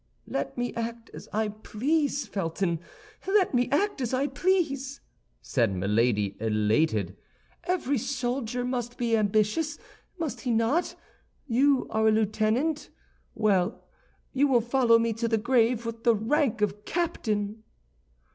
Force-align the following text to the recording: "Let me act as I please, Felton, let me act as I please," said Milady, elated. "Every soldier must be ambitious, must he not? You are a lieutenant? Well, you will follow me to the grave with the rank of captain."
"Let 0.25 0.57
me 0.57 0.73
act 0.73 1.11
as 1.13 1.29
I 1.31 1.49
please, 1.49 2.25
Felton, 2.25 2.79
let 3.27 3.53
me 3.53 3.69
act 3.69 4.01
as 4.01 4.15
I 4.15 4.25
please," 4.25 4.99
said 5.43 5.75
Milady, 5.75 6.35
elated. 6.39 7.15
"Every 7.65 7.99
soldier 7.99 8.65
must 8.65 8.97
be 8.97 9.15
ambitious, 9.15 9.77
must 10.17 10.41
he 10.41 10.49
not? 10.49 10.95
You 11.45 11.85
are 11.91 12.07
a 12.07 12.11
lieutenant? 12.11 12.89
Well, 13.35 13.83
you 14.33 14.47
will 14.47 14.59
follow 14.61 14.97
me 14.97 15.13
to 15.13 15.27
the 15.27 15.37
grave 15.37 15.85
with 15.85 16.03
the 16.03 16.15
rank 16.15 16.61
of 16.63 16.83
captain." 16.83 17.63